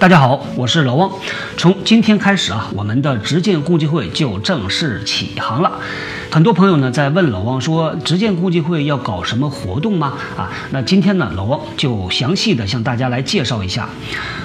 [0.00, 1.10] 大家好，我是老汪。
[1.56, 5.80] 从今天开始啊，我们的直建共济会就正式起航了。
[6.30, 10.12] 很多朋友呢在问老汪说，直建共济会要搞什么活动吗？
[10.36, 13.88] 啊，那今天呢，老汪就详细的向大家来介绍一下。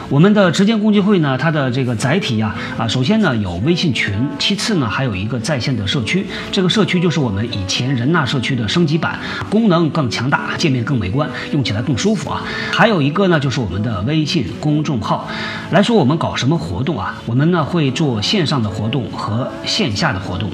[0.10, 6.26] 我们的直建共济会呢，它的这个载体呀，啊，首先呢有微信群，其次呢还有一个在线的社区。
[6.52, 12.42] 这个社区就是我们以前人纳社区的升级版，功能更强大，界面更美观，用起来更舒服啊。
[12.72, 15.28] 还有一个呢就是我们的微信公众号。
[15.72, 17.22] 来说我们搞什么活动啊？
[17.26, 20.50] 我们呢会做线上的活动和线下的活动。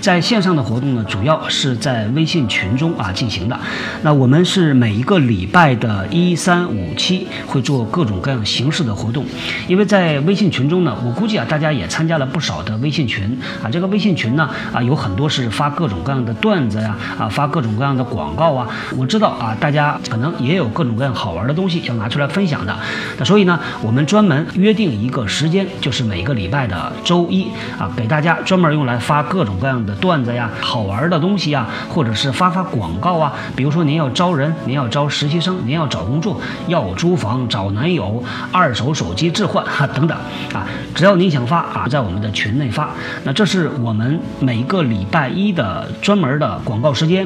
[0.00, 3.58] 在线上的活动呢，主要是在微信群中啊进行的。
[4.02, 8.94] 那我们是每一个礼拜的一三五七会做各种各样形式的。
[8.98, 9.24] 活动，
[9.68, 13.70] 因为在微信群中呢，我估计啊，大家也参加了不少的微信群啊。
[13.70, 18.66] 这个微信群呢，啊，有很多是发各种各样的段子呀，啊，发各种各样的广告啊。
[18.96, 22.76] 我知道啊，大家可能也有各种各样好玩的东西要拿出来分享的。
[23.16, 27.46] 那所以呢，我们专门约定一个时间，就是每个礼拜的周一
[27.78, 33.32] 啊，给大家专门用来发各种各样的段子呀、好玩的东西啊，或者是发发广告啊。
[33.56, 38.88] 比如说您要招人，您要招实习生，您要找工作，要租房、找男友、二手。
[38.98, 40.18] 手机置换哈等等
[40.52, 42.90] 啊，只要您想发啊，在我们的群内发。
[43.22, 47.24] 那这是我们每个礼拜一的专门的广告时间。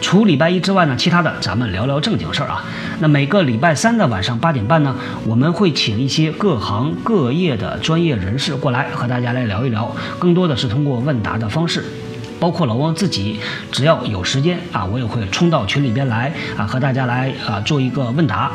[0.00, 2.64] 除礼拜一之外呢，其他的咱们聊聊正经事儿啊。
[3.00, 4.94] 那每个礼拜三的晚上八点半呢，
[5.26, 11.84] 我们会请一些各行各业的专业人士过来和大家来聊一聊，更多的是通过问答的方式。
[12.40, 13.38] 包括老汪自己，
[13.70, 18.50] 只要有时间啊，我也会冲到群里边来啊，和大家来啊做一个问答，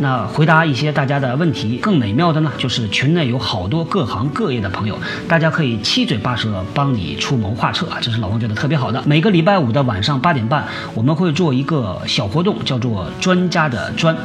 [0.00, 1.76] 那回答一些大家的问题。
[1.76, 4.98] 更美妙的呢，就是群内有好多各行各业的朋友，
[5.28, 9.02] 大家可以七嘴八舌帮你出谋划策啊，这是老汪觉得特别好的。
[9.04, 14.16] 每个礼拜五的晚上八点半，我们会做一个小活动，叫做“专家的专”，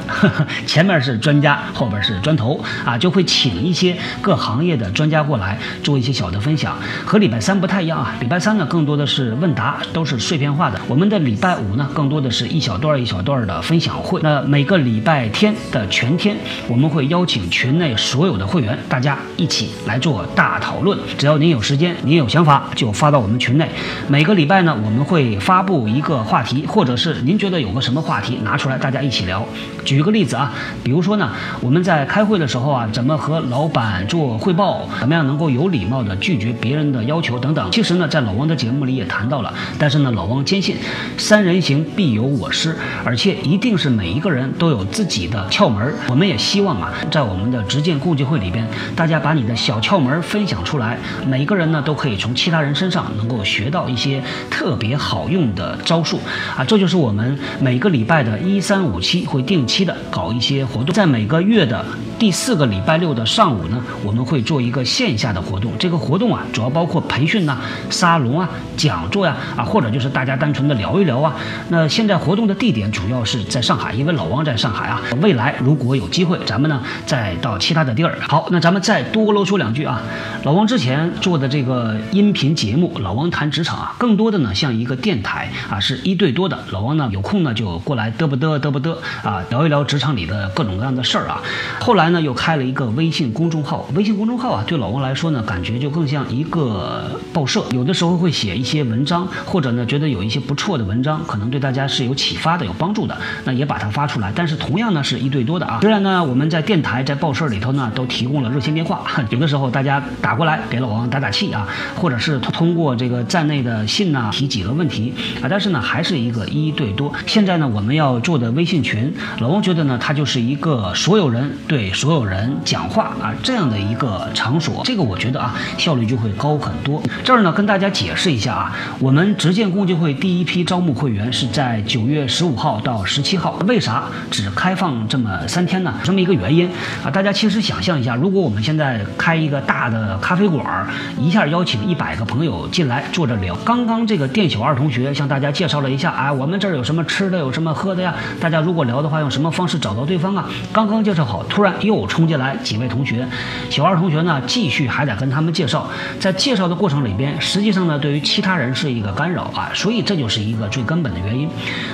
[0.66, 8.16] 前面是专家，后边是砖头啊，就会请一些各行业的专家过来做一些小的分享，和礼拜三不太一样啊。
[8.22, 9.01] 礼拜三呢，更多的。
[9.02, 10.80] 的是问答，都是碎片化的。
[10.88, 14.22] 我们的礼拜五呢，更多的是一小段一小段的分享会。
[14.22, 16.38] 那每个礼拜天的全天，
[16.68, 20.96] 我们会邀请群内所有的会员，大家一起来做大讨论。
[21.18, 23.68] 只要您有时间，您有想法，就发到我们群内。
[24.08, 29.44] 每个礼拜呢，我们会发布一个话题，或者是您觉得有个什么话题拿出来，大家一起聊。
[29.84, 30.54] 举个例子啊，
[30.84, 37.72] 比如说呢，我们在开会的时候啊，怎么和老板做汇报，怎么样能够有礼貌的拒绝别人的要求等等。
[37.72, 38.91] 其实呢，在老王的节目里。
[38.96, 40.76] 也谈到了，但是呢，老汪坚信，
[41.18, 45.94] 三人行必有我师，而且一定是每一个人都有自己的窍门。
[46.08, 50.98] 我们也希望啊，在我们的直建共济会里边，大家把你的小窍门分享出来，
[51.28, 56.20] 每个人呢都可以从其他人身上能够学到一些特别好用的招数
[56.56, 56.64] 啊。
[56.64, 61.86] 这就是我们每个礼拜的一三五七会定期的搞一些活动，在每个月的
[62.20, 65.72] 第四个礼拜六的上午呢，我们会做一个线下的活动。
[65.80, 67.60] 这个活动啊，主要包括培训呐、
[67.90, 68.50] 沙龙啊。
[68.90, 71.36] 讲座呀，啊，或者就是大家单纯的聊一聊啊。
[71.70, 75.02] 那现在活动的地点主要是在上海，因为老王在上海啊。
[75.22, 78.18] 未来如果有机会，咱们呢再到其他的地儿。
[78.28, 80.02] 好，那咱们再多啰嗦两句啊。
[80.44, 86.58] 老王之前做的这个音频节目《老王谈职场》啊，更多的呢像一个电台啊，是一对多的。
[86.72, 91.44] 老王呢有空呢就过来嘚不嘚嘚不嘚啊，聊一聊职场里的各种各样的事儿啊。
[91.80, 98.71] 后来呢又开了一个微信公众号，微信公众号啊对老王来说呢感觉就更像一个报社，有的时候会写一些。
[98.72, 104.32] 些文章，或者呢，觉得有一些不错的文章，可能对大家是有启发的、有帮助的，那也把它发出来。
[104.34, 105.80] 但是同样呢，是一对多的啊。
[105.82, 115.48] 虽然呢，我们在电台、在报社里头呢，都提供了热线电话， 有的时候大家打过来给老王打打气啊，或者是通过这个站内的信呐提几个问题啊。
[115.50, 117.12] 但是呢，还是一个一对多。
[117.28, 124.82] 现在呢，我们要做的微信群，老王觉得呢，它就是一个所有人对所有人讲话啊这样的一个场所。
[124.86, 127.02] 这个我觉得啊，效率就会高很多。
[127.24, 128.76] 这儿呢，跟大家解释一下啊。
[129.00, 135.94] 我们直建共济会第一批招募会员是在九月十五号到十七号，为啥只开放这么三天呢？
[136.04, 136.70] 这么一个原因
[137.04, 140.88] 啊，大家其实想象一下，如果我们现在开一个大的咖啡馆，
[141.20, 143.56] 一下邀请一百个朋友进来坐着聊。
[143.66, 148.14] 刚刚这个店小二同学向大家介绍了一下，哎，我们这儿有什么吃的，有什么喝的呀？
[148.40, 150.50] 大家如果聊的话，用什么方式找到对方啊？
[150.72, 153.28] 刚刚介绍好，突然又冲进来几位同学，
[153.70, 155.90] 小二同学呢，继续还得跟他们介绍，
[156.20, 161.48] 在介绍的过程里边，实际上呢，对于其其他人是一个干扰啊，所以这就是一个最根本的原因。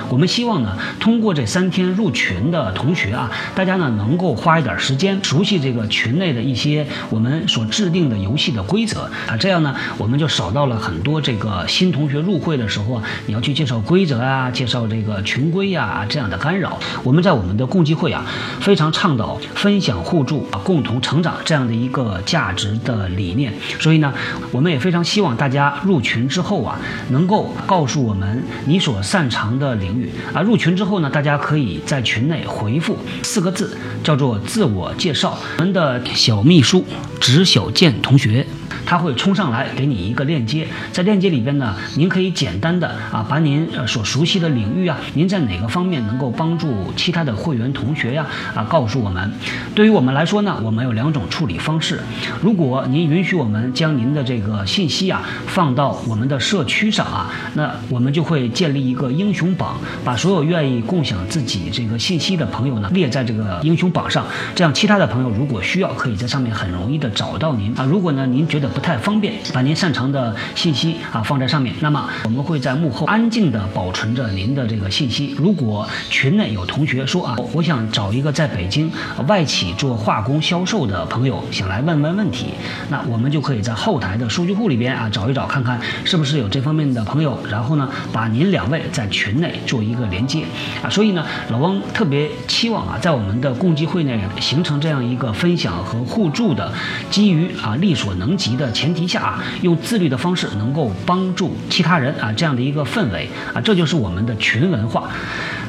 [0.08, 16.78] 我们希望呢，通过这三天入群的同学啊，大家呢能够花一点时间熟悉这个群内的一些我们所制定的游戏的规则啊，这样呢，我们就少到了很多这个新同学入会的时候啊，你要去介绍规则啊，介绍这个群规呀这样的干扰。
[17.02, 18.24] 我们在我们的共济会啊，
[18.60, 23.52] 非常倡导分享互助啊，共同成长这样的一个价值的理念。
[23.78, 24.14] 所以呢，
[24.50, 26.78] 我们也非常希望大家入群之后啊，
[27.10, 30.40] 能够告诉我们你所擅长的领域啊。
[30.40, 35.36] 入群之后呢，大家可以在群内回复四个字，叫做自我介绍。
[35.58, 36.84] 我们的小秘书
[37.20, 38.46] 植小健同学。
[38.84, 48.24] 他会冲上来给你一个链接，在链接里边呢，您可以简单的啊，把您呃所熟悉的领域啊，您在哪个方面能够帮助其他的会员同学呀
[48.54, 49.30] 啊，告诉我们。
[49.74, 52.00] 对于我们来说呢，我们有两种处理方式。
[52.40, 64.24] 如果您允许我们将您的这个信息啊放到我们的社区上啊，那我们就会建立一个英雄榜，把所有愿意共享自己这个信息的朋友呢列在这个英雄榜上，
[64.54, 67.84] 这样其他的朋友如果需要，可以在上面很容易的找到您啊。
[67.84, 71.74] 如果呢您觉得不太方便，把您擅长的信息啊放在上面。
[71.80, 75.34] 那么我们会在幕后安静的保存着您的这个信息。
[75.38, 78.90] 如果群内有同学说啊，我想找一个在北京
[79.26, 82.46] 外企做化工销售的朋友，想来问问问题，
[82.90, 90.44] 那我们就可以在后台的数据库里边啊找一找，看看是不是有这方面的朋友，然后呢把您两位在群内做一个连接
[90.82, 90.88] 啊。
[90.90, 96.72] 所以呢，老汪特别期望啊，在我们的共济会内形成这样一个分享和互助的，
[97.10, 98.70] 基于啊力所能及的。
[98.72, 105.10] 前提下啊，用自律的方式能够帮助其他人啊，这样的一个氛围啊，这就是我们的群文化。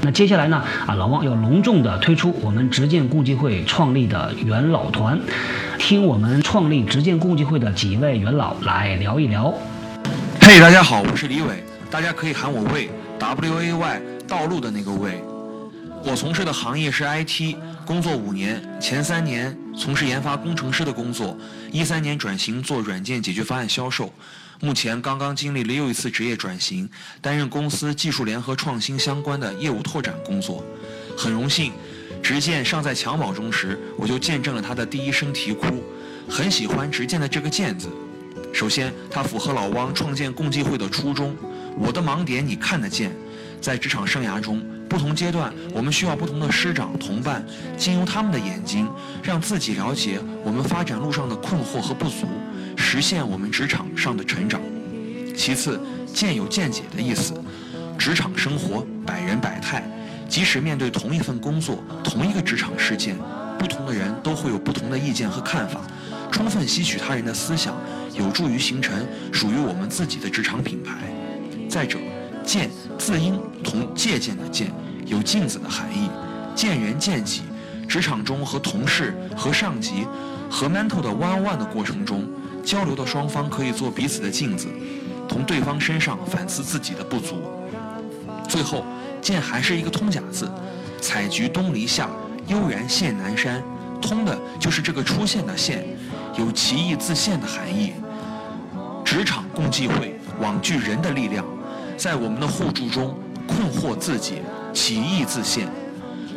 [0.02, 5.20] 那接下来呢啊，老汪要隆重的推出我们执剑共济会创立的元老团，
[5.80, 9.52] 听我们创立执剑共济会的几位元老来聊一聊。
[10.42, 15.39] 嘿，大家好，我是李伟，大家可以喊我魏，W A Y，道路的那个魏。
[16.04, 17.56] 我从事的行业是 IT，
[17.86, 21.38] 工作五年，前三年从事研发工程师的工作，
[21.72, 24.12] 一三年转型做软件解决方案销售，
[24.62, 26.90] 目前刚刚经历了又一次职业转型，
[27.22, 30.64] 担任公司技术联合创新相关的业务拓展工作。
[31.18, 31.74] 很荣幸，
[32.24, 35.84] 执剑尚在襁褓中时，我就见证了他的第一声啼哭。
[36.30, 37.90] 很喜欢执剑的这个“剑”字，
[38.54, 41.36] 首先它符合老汪创建共济会的初衷。
[41.78, 43.12] 我的盲点你看得见，
[43.60, 44.64] 在职场生涯中。
[44.90, 47.46] 不同阶段，我们需要不同的师长同伴，
[47.78, 48.90] 经由他们的眼睛，
[49.22, 52.28] 让自己了解我们发展路上的困惑和不足，
[52.76, 54.60] 实现我们职场上的成长。
[55.38, 55.80] 其次，
[56.12, 57.34] 见有见解的意思。
[58.00, 59.84] 职场生活百人百态，
[60.28, 63.16] 即使面对同一份工作、同一个职场事件，
[63.60, 65.82] 不同的人都会有不同的意见和看法。
[66.32, 67.76] 充分吸取他人的思想，
[68.18, 70.94] 有助于形成属于我们自己的职场品牌。
[71.70, 72.00] 再者，
[72.44, 74.72] 见字音同借鉴的见。
[75.06, 76.10] 有镜子的含义，
[76.56, 77.42] 见人见己。
[77.88, 80.06] 职场中和同事、和上级、
[80.48, 82.30] 和 mentor 的 one one 的过程中，
[82.64, 84.68] 交流的双方可以做彼此的镜子，
[85.28, 87.42] 从对方身上反思自己的不足。
[88.48, 88.86] 最后，
[89.20, 90.48] 见还是一个通假字，
[91.02, 92.08] 采菊东篱下，
[92.46, 93.64] 悠然见南山。
[94.00, 95.84] 通的就是这个出现的现，
[96.38, 97.94] 有奇异自现的含义。
[99.04, 101.44] 职场共济会网聚人的力量，
[102.00, 103.14] 在我们的互助中
[103.46, 104.36] 困惑自己。
[104.72, 105.68] 起义自现，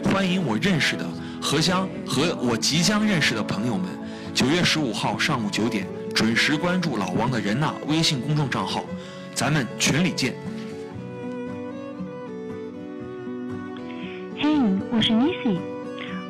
[0.02, 1.06] 欢迎我认识的
[1.40, 3.86] 和将和我即将认识的朋友们，
[4.34, 8.84] 九月十五号上午九点准时关注老王的人呐微信公众账号，
[9.34, 10.34] 咱们群里见。
[14.38, 14.48] 嘿，
[14.90, 15.58] 我是 Nisi，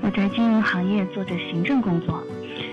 [0.02, 2.22] 我在金融行业做着行政工作，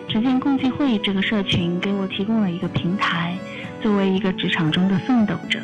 [0.09, 3.37] 只见共济会这个社群给我提供了一个平台，
[3.81, 5.59] 作为一个职场中的奋斗者。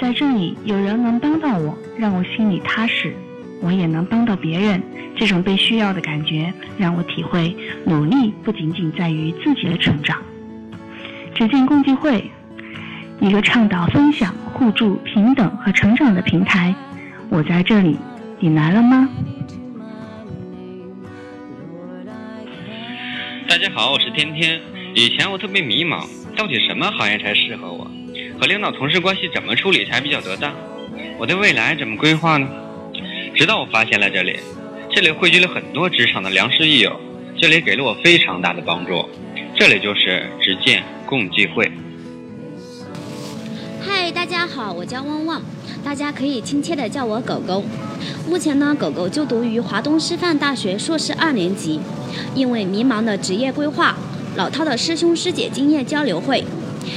[0.00, 3.10] 在这里，有人能帮到我，让我心里踏实；
[3.60, 4.82] 我也能帮到别人，
[5.14, 7.54] 这种被需要的感觉，让我体会
[7.84, 10.16] 努力不仅仅在于自己的成长。
[11.34, 12.30] 只见共济会，
[13.20, 16.74] 一个倡导分享、互助、平等和成长的平台。
[17.28, 17.98] 我在这里，
[18.38, 19.06] 你来了吗？
[23.46, 24.62] 大家好，我是天天。
[24.94, 27.90] 以前我特别迷茫，到底什么行业才适合我？
[28.40, 30.54] 和领导同事关系怎么处理才比较得当？
[31.18, 32.48] 我的未来怎么规划呢？
[33.34, 34.38] 直到我发现了这里，
[34.90, 36.98] 这里汇聚了很多职场的良师益友，
[37.38, 39.06] 这里给了我非常大的帮助。
[39.54, 41.70] 这里就是执剑共济会。
[43.82, 45.42] 嗨，大家好，我叫旺旺，
[45.84, 47.62] 大家可以亲切的叫我狗狗。
[48.26, 51.78] 目前呢，狗狗就读于华东师范大学硕士二年级。
[52.34, 53.98] 因为迷茫的职业规划，
[54.34, 56.42] 老套的师兄师姐经验交流会。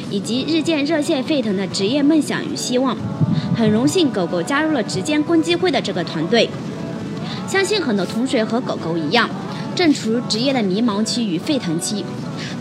[0.09, 2.97] 以及日渐热血沸腾的职业梦想与希望。
[3.55, 6.49] 很荣幸狗狗加入了职建共济会的这个团队。
[7.47, 9.29] 相信很多同学和狗狗一样，
[9.75, 12.03] 正处于职业的迷茫期与沸腾期。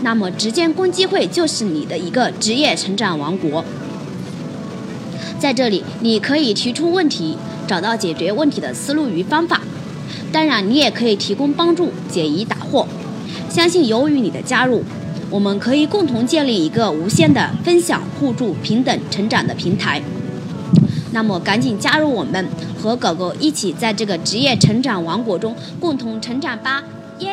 [0.01, 3.63] 那么，职建共济会就是你的一个职业成长王国。
[5.39, 7.37] 在这里，你可以提出问题，
[7.67, 9.61] 找到解决问题的思路与方法。
[10.31, 12.85] 当然，你也可以提供帮助，解疑答惑。
[13.49, 14.83] 相信由于你的加入，
[15.33, 19.99] 我们可以共同建立一个无限的分享、互助、平等成长的平台。
[21.11, 22.47] 那么，赶紧加入我们，
[22.77, 26.83] 和狗狗一起在这个职业成长王国中共同成长吧！
[27.17, 27.31] 耶！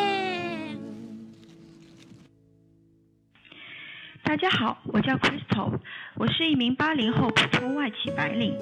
[4.22, 5.70] 大家好，我叫 Crystal，
[6.16, 8.56] 我是一名八零后普通外企白领，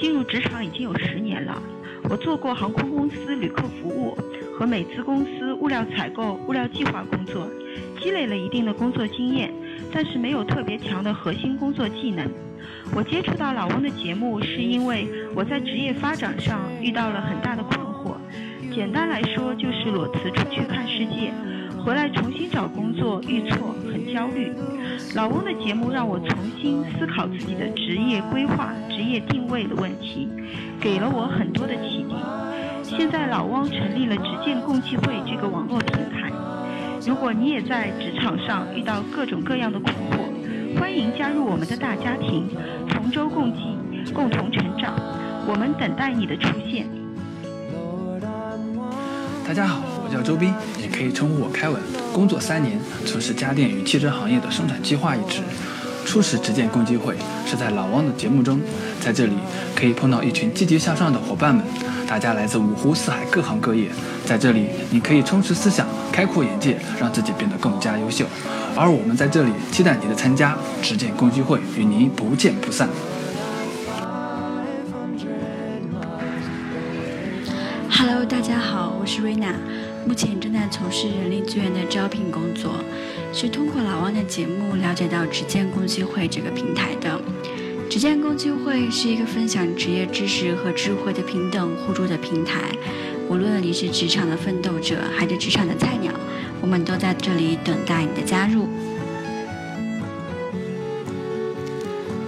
[0.00, 1.62] 进入职场已经有十年了。
[2.10, 4.16] 我做过航空公司旅客服务
[4.58, 7.46] 和美资公司物料采购、物料计划工作，
[8.00, 9.52] 积累了一定的工作经验，
[9.92, 12.26] 但是没有特别强的核心工作技能。
[12.94, 17.62] 我接触到老翁的节目，是因为我在职业发展上遇到了很大的。
[18.74, 21.32] 简单来说，就是裸辞出去看世界，
[21.84, 24.52] 回来重新找工作遇挫，很焦虑。
[25.14, 30.28] 老翁的节目让我重新思考自己的职业规划、职业定位的问题，
[30.80, 32.14] 给了我很多的启迪。
[32.82, 36.30] 现在老汪成立了职建共济会这个网络平台，
[37.06, 42.48] 如果你也在职场上遇到各种各样的困惑，欢迎加入我们的大家庭，
[42.88, 44.94] 同舟共济，共同成长。
[45.46, 46.86] 我们等待你的出现。
[49.48, 51.80] 大家好，我叫周斌，也可以称呼我凯文。
[52.12, 55.40] 工作三年，从事家电与汽车行业的生产计划一职。
[56.04, 58.60] 初始职建共济会是在老汪的节目中，
[59.00, 59.32] 在这里
[59.74, 61.64] 可以碰到一群积极向上的伙伴们，
[62.06, 63.88] 大家来自五湖四海各行各业，
[64.26, 68.26] 在这里你可以充实思想，开阔眼界，让自己变得更加优秀。
[68.76, 72.86] 而我们在这里期待你的参加，职建共济会与您不见不散。
[78.00, 79.52] Hello，大家好，我是瑞娜，
[80.06, 82.70] 目前正在从事人力资源的招聘工作，
[83.32, 87.20] 是通过老汪的节目了解到职建共济会这个平台的。
[87.90, 92.70] 职建共济会是一个分享职业知识和智慧的平等互助的平台，
[93.28, 96.12] 无论你是职场的奋斗者还是职场的菜鸟，
[96.60, 98.68] 我们都在这里等待你的加入。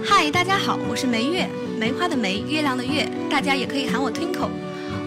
[0.03, 1.47] 嗨，大家好，我是梅月，
[1.79, 4.49] 梅花的梅，月亮的月，大家也可以喊我 Twinkle。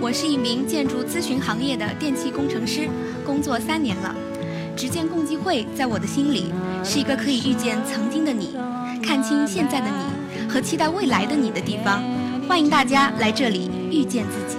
[0.04, 2.86] 我是一名建筑咨询行业的电气工程师，
[3.24, 4.14] 工作三年了。
[4.76, 6.52] 职建共济会在我的心里
[6.84, 8.54] 是一个可以遇见曾经的你，
[9.02, 12.02] 看清现在的你和期待未来的你的地方。
[12.46, 14.58] 欢迎大家来这里遇见自己。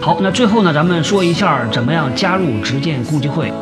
[0.00, 3.52] 好，那最后呢，咱们说一下怎么样加入职建共济会。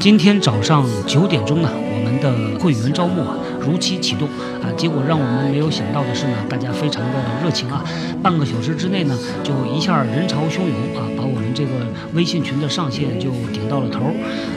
[0.00, 4.28] 今天早上九点钟呢，我们的会员招募啊如期启动
[4.62, 7.82] 啊，结果让我们没有想到的是呢，大家非常的热情啊，
[8.22, 11.70] 半个小时之内呢，就一下人潮汹涌啊，把我们这个
[12.14, 14.12] 微信群的上限就顶到了头。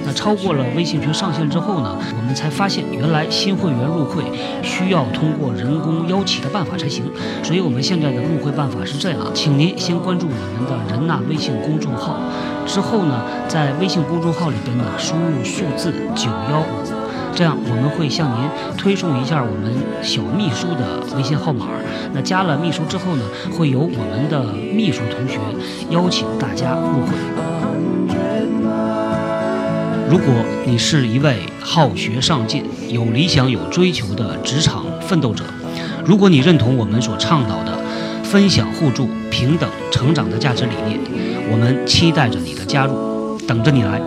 [0.05, 4.23] 那超过了微信群上限之后呢，我们才发现原来新会员入会
[4.61, 7.05] 需要通过人工邀请的办法才行。
[7.41, 12.19] 所以我们现在的入会办法是这样，请您先关注我们的人纳微信公众号。
[12.67, 16.98] 之后呢，在微信公众号里边呢，输入数字九幺五，
[17.39, 21.67] 这样我们会向您推送一下我们小秘书的微信号码。
[22.13, 23.23] 那加了秘书之后呢，
[23.57, 24.43] 会由我们的
[24.75, 25.39] 秘书同学
[25.89, 27.13] 邀请大家入会。
[30.09, 30.33] 如果
[30.65, 35.45] 你是一位好学上进、有理想、有追求的职场奋斗者，
[36.03, 37.79] 如果你认同我们所倡导的
[38.21, 40.99] 分享、互助、平等、成长的价值理念，
[41.49, 44.01] 我们期待着你的加入，等着你来。